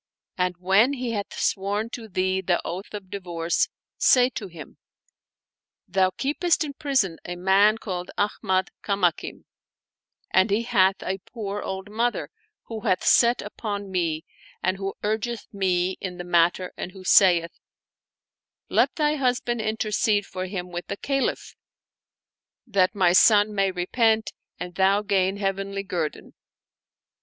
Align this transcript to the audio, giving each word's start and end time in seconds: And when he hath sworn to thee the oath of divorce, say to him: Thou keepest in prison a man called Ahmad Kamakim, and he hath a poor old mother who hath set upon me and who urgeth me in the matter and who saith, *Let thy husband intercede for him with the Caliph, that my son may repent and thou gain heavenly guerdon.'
And 0.35 0.55
when 0.57 0.93
he 0.93 1.11
hath 1.11 1.31
sworn 1.37 1.91
to 1.91 2.07
thee 2.07 2.41
the 2.41 2.59
oath 2.65 2.91
of 2.91 3.11
divorce, 3.11 3.67
say 3.99 4.31
to 4.31 4.47
him: 4.47 4.77
Thou 5.87 6.09
keepest 6.17 6.63
in 6.63 6.73
prison 6.73 7.19
a 7.23 7.35
man 7.35 7.77
called 7.77 8.09
Ahmad 8.17 8.71
Kamakim, 8.81 9.45
and 10.31 10.49
he 10.49 10.63
hath 10.63 11.03
a 11.03 11.19
poor 11.19 11.61
old 11.61 11.91
mother 11.91 12.31
who 12.63 12.79
hath 12.79 13.03
set 13.03 13.43
upon 13.43 13.91
me 13.91 14.25
and 14.63 14.77
who 14.77 14.95
urgeth 15.03 15.45
me 15.53 15.97
in 16.01 16.17
the 16.17 16.23
matter 16.23 16.73
and 16.75 16.93
who 16.93 17.03
saith, 17.03 17.51
*Let 18.69 18.95
thy 18.95 19.17
husband 19.17 19.61
intercede 19.61 20.25
for 20.25 20.47
him 20.47 20.71
with 20.71 20.87
the 20.87 20.97
Caliph, 20.97 21.53
that 22.65 22.95
my 22.95 23.13
son 23.13 23.53
may 23.53 23.69
repent 23.69 24.31
and 24.59 24.73
thou 24.73 25.03
gain 25.03 25.37
heavenly 25.37 25.83
guerdon.' 25.83 26.33